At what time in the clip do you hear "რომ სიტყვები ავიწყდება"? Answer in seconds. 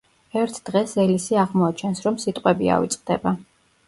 2.05-3.35